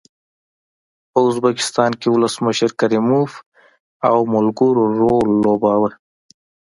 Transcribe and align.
په 1.11 1.17
ازبکستان 1.27 1.91
کې 1.99 2.07
ولسمشر 2.11 2.69
کریموف 2.79 3.31
او 4.09 4.17
ملګرو 4.33 4.83
رول 4.99 5.27
لوباوه. 5.43 5.89